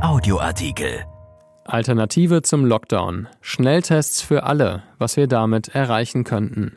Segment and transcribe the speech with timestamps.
[0.00, 1.04] Audioartikel.
[1.64, 3.26] Alternative zum Lockdown.
[3.40, 6.76] Schnelltests für alle, was wir damit erreichen könnten.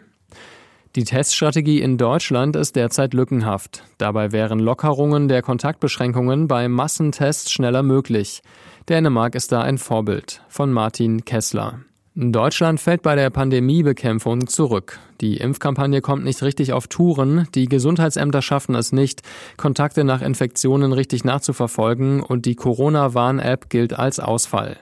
[0.95, 3.83] Die Teststrategie in Deutschland ist derzeit lückenhaft.
[3.99, 8.41] Dabei wären Lockerungen der Kontaktbeschränkungen bei Massentests schneller möglich.
[8.89, 10.41] Dänemark ist da ein Vorbild.
[10.49, 11.81] Von Martin Kessler.
[12.13, 14.99] Deutschland fällt bei der Pandemiebekämpfung zurück.
[15.21, 19.21] Die Impfkampagne kommt nicht richtig auf Touren, die Gesundheitsämter schaffen es nicht,
[19.55, 24.75] Kontakte nach Infektionen richtig nachzuverfolgen und die Corona-Warn-App gilt als Ausfall.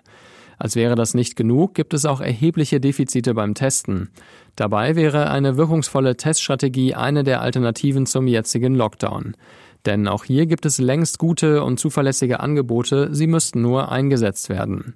[0.58, 4.10] Als wäre das nicht genug, gibt es auch erhebliche Defizite beim Testen.
[4.56, 9.38] Dabei wäre eine wirkungsvolle Teststrategie eine der Alternativen zum jetzigen Lockdown.
[9.86, 14.96] Denn auch hier gibt es längst gute und zuverlässige Angebote, sie müssten nur eingesetzt werden.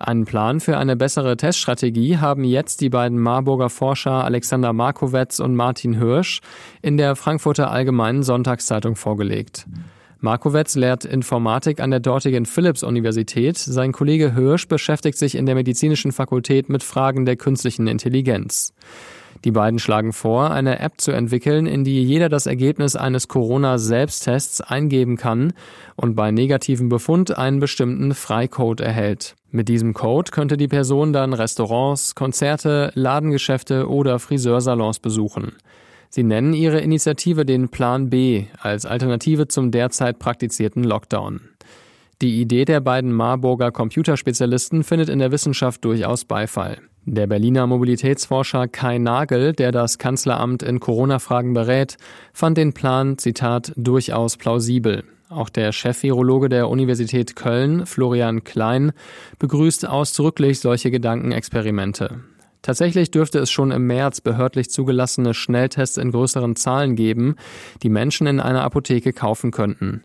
[0.00, 5.54] Einen Plan für eine bessere Teststrategie haben jetzt die beiden Marburger Forscher Alexander Markowetz und
[5.54, 6.40] Martin Hirsch
[6.80, 9.66] in der Frankfurter Allgemeinen Sonntagszeitung vorgelegt.
[10.18, 13.58] Markowetz lehrt Informatik an der dortigen Philipps-Universität.
[13.58, 18.72] Sein Kollege Hirsch beschäftigt sich in der medizinischen Fakultät mit Fragen der künstlichen Intelligenz.
[19.44, 24.60] Die beiden schlagen vor, eine App zu entwickeln, in die jeder das Ergebnis eines Corona-Selbsttests
[24.60, 25.54] eingeben kann
[25.96, 29.36] und bei negativem Befund einen bestimmten Freicode erhält.
[29.50, 35.52] Mit diesem Code könnte die Person dann Restaurants, Konzerte, Ladengeschäfte oder Friseursalons besuchen.
[36.10, 41.40] Sie nennen ihre Initiative den Plan B als Alternative zum derzeit praktizierten Lockdown.
[42.20, 46.78] Die Idee der beiden Marburger Computerspezialisten findet in der Wissenschaft durchaus Beifall.
[47.12, 51.96] Der Berliner Mobilitätsforscher Kai Nagel, der das Kanzleramt in Corona-Fragen berät,
[52.32, 55.02] fand den Plan, Zitat, durchaus plausibel.
[55.28, 58.92] Auch der Chef-Virologe der Universität Köln, Florian Klein,
[59.40, 62.20] begrüßt ausdrücklich solche Gedankenexperimente.
[62.62, 67.34] Tatsächlich dürfte es schon im März behördlich zugelassene Schnelltests in größeren Zahlen geben,
[67.82, 70.04] die Menschen in einer Apotheke kaufen könnten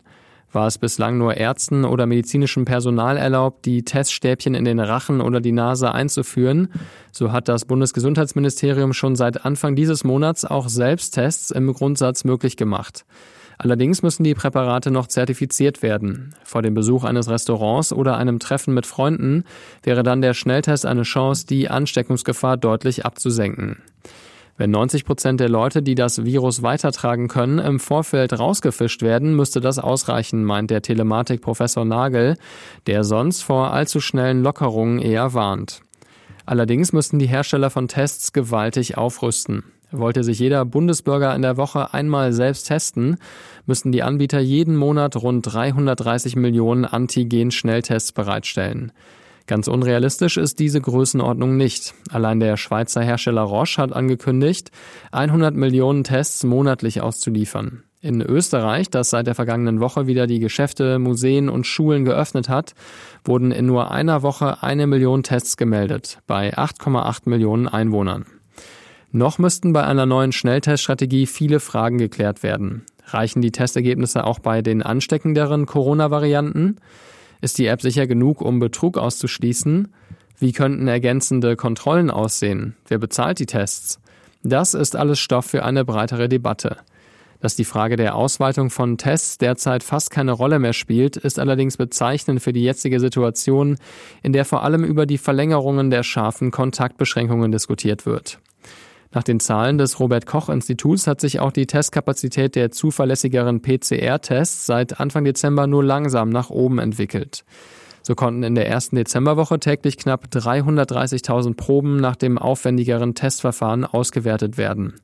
[0.52, 5.40] war es bislang nur Ärzten oder medizinischem Personal erlaubt, die Teststäbchen in den Rachen oder
[5.40, 6.68] die Nase einzuführen.
[7.12, 13.04] So hat das Bundesgesundheitsministerium schon seit Anfang dieses Monats auch Selbsttests im Grundsatz möglich gemacht.
[13.58, 16.34] Allerdings müssen die Präparate noch zertifiziert werden.
[16.44, 19.44] Vor dem Besuch eines Restaurants oder einem Treffen mit Freunden
[19.82, 23.78] wäre dann der Schnelltest eine Chance, die Ansteckungsgefahr deutlich abzusenken.
[24.58, 29.60] Wenn 90 Prozent der Leute, die das Virus weitertragen können, im Vorfeld rausgefischt werden, müsste
[29.60, 32.36] das ausreichen, meint der Telematik-Professor Nagel,
[32.86, 35.82] der sonst vor allzu schnellen Lockerungen eher warnt.
[36.46, 39.64] Allerdings müssten die Hersteller von Tests gewaltig aufrüsten.
[39.92, 43.18] Wollte sich jeder Bundesbürger in der Woche einmal selbst testen,
[43.66, 48.92] müssten die Anbieter jeden Monat rund 330 Millionen Antigen-Schnelltests bereitstellen.
[49.46, 51.94] Ganz unrealistisch ist diese Größenordnung nicht.
[52.10, 54.72] Allein der Schweizer Hersteller Roche hat angekündigt,
[55.12, 57.84] 100 Millionen Tests monatlich auszuliefern.
[58.00, 62.74] In Österreich, das seit der vergangenen Woche wieder die Geschäfte, Museen und Schulen geöffnet hat,
[63.24, 68.26] wurden in nur einer Woche eine Million Tests gemeldet, bei 8,8 Millionen Einwohnern.
[69.12, 72.82] Noch müssten bei einer neuen Schnellteststrategie viele Fragen geklärt werden.
[73.06, 76.76] Reichen die Testergebnisse auch bei den ansteckenderen Corona-Varianten?
[77.40, 79.88] Ist die App sicher genug, um Betrug auszuschließen?
[80.38, 82.76] Wie könnten ergänzende Kontrollen aussehen?
[82.88, 84.00] Wer bezahlt die Tests?
[84.42, 86.76] Das ist alles Stoff für eine breitere Debatte.
[87.40, 91.76] Dass die Frage der Ausweitung von Tests derzeit fast keine Rolle mehr spielt, ist allerdings
[91.76, 93.76] bezeichnend für die jetzige Situation,
[94.22, 98.38] in der vor allem über die Verlängerungen der scharfen Kontaktbeschränkungen diskutiert wird.
[99.12, 104.66] Nach den Zahlen des Robert Koch Instituts hat sich auch die Testkapazität der zuverlässigeren PCR-Tests
[104.66, 107.44] seit Anfang Dezember nur langsam nach oben entwickelt.
[108.02, 114.58] So konnten in der ersten Dezemberwoche täglich knapp 330.000 Proben nach dem aufwendigeren Testverfahren ausgewertet
[114.58, 114.94] werden.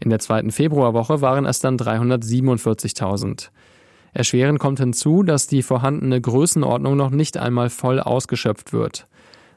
[0.00, 3.50] In der zweiten Februarwoche waren es dann 347.000.
[4.12, 9.06] Erschwerend kommt hinzu, dass die vorhandene Größenordnung noch nicht einmal voll ausgeschöpft wird.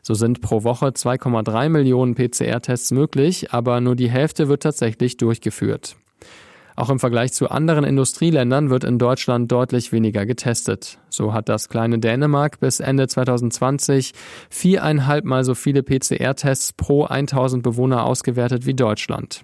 [0.08, 5.96] So sind pro Woche 2,3 Millionen PCR-Tests möglich, aber nur die Hälfte wird tatsächlich durchgeführt.
[6.76, 11.00] Auch im Vergleich zu anderen Industrieländern wird in Deutschland deutlich weniger getestet.
[11.10, 14.12] So hat das kleine Dänemark bis Ende 2020
[14.52, 19.42] viereinhalb Mal so viele PCR-Tests pro 1000 Bewohner ausgewertet wie Deutschland.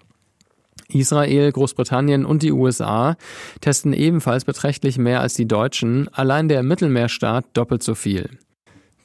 [0.90, 3.16] Israel, Großbritannien und die USA
[3.62, 8.30] testen ebenfalls beträchtlich mehr als die Deutschen, allein der Mittelmeerstaat doppelt so viel.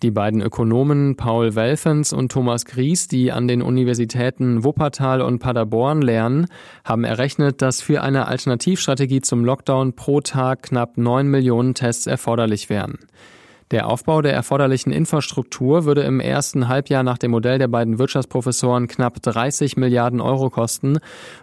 [0.02, 6.02] Die beiden Ökonomen Paul Welfens und Thomas Gries, die an den Universitäten Wuppertal und Paderborn
[6.02, 6.48] lernen,
[6.84, 12.68] haben errechnet, dass für eine Alternativstrategie zum Lockdown pro Tag knapp neun Millionen Tests erforderlich
[12.68, 12.98] wären.
[13.72, 18.86] Der Aufbau der erforderlichen Infrastruktur würde im ersten Halbjahr nach dem Modell der beiden Wirtschaftsprofessoren
[18.86, 20.98] knapp 30 Milliarden Euro kosten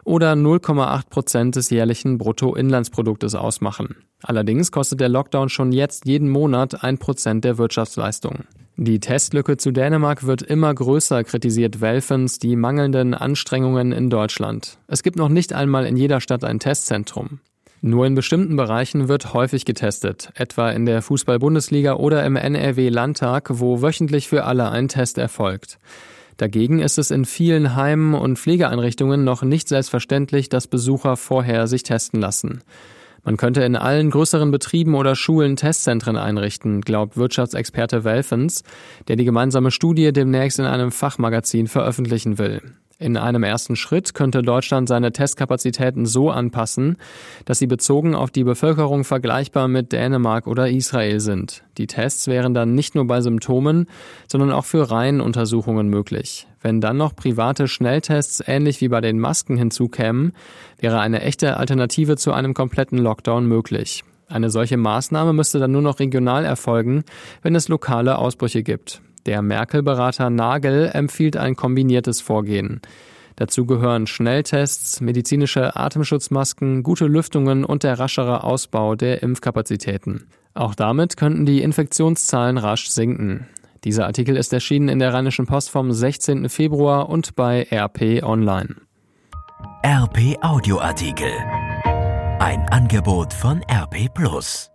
[0.06, 3.98] oder 0,8 Prozent des jährlichen Bruttoinlandsproduktes ausmachen.
[4.22, 8.46] Allerdings kostet der Lockdown schon jetzt jeden Monat ein Prozent der Wirtschaftsleistung.
[8.78, 14.80] Die Testlücke zu Dänemark wird immer größer, kritisiert Welfens die mangelnden Anstrengungen in Deutschland.
[14.88, 17.40] Es gibt noch nicht einmal in jeder Stadt ein Testzentrum.
[17.86, 23.82] Nur in bestimmten Bereichen wird häufig getestet, etwa in der Fußball-Bundesliga oder im NRW-Landtag, wo
[23.82, 25.80] wöchentlich für alle ein Test erfolgt.
[26.38, 31.84] Dagegen ist es in vielen Heimen und Pflegeeinrichtungen noch nicht selbstverständlich, dass Besucher vorher sich
[31.84, 32.62] testen lassen.
[33.26, 38.64] Man könnte in allen größeren Betrieben oder Schulen Testzentren einrichten, glaubt Wirtschaftsexperte Welfens,
[39.10, 42.62] der die gemeinsame Studie demnächst in einem Fachmagazin veröffentlichen will.
[43.00, 46.98] In einem ersten Schritt könnte Deutschland seine Testkapazitäten so anpassen,
[47.44, 51.64] dass sie bezogen auf die Bevölkerung vergleichbar mit Dänemark oder Israel sind.
[51.78, 53.88] Die Tests wären dann nicht nur bei Symptomen,
[54.28, 56.48] sondern auch für Reihenuntersuchungen möglich.
[56.62, 60.34] Wenn dann noch private Schnelltests ähnlich wie bei den Masken hinzukämen,
[60.80, 64.04] wäre eine echte Alternative zu einem kompletten Lockdown möglich.
[64.28, 67.04] Eine solche Maßnahme müsste dann nur noch regional erfolgen,
[67.42, 69.02] wenn es lokale Ausbrüche gibt.
[69.26, 72.82] Der Merkel-Berater Nagel empfiehlt ein kombiniertes Vorgehen.
[73.36, 80.28] Dazu gehören Schnelltests, medizinische Atemschutzmasken, gute Lüftungen und der raschere Ausbau der Impfkapazitäten.
[80.54, 83.48] Auch damit könnten die Infektionszahlen rasch sinken.
[83.84, 86.48] Dieser Artikel ist erschienen in der Rheinischen Post vom 16.
[86.48, 88.76] Februar und bei RP Online.
[89.86, 91.32] RP Audioartikel.
[92.40, 94.73] Ein Angebot von RP Plus.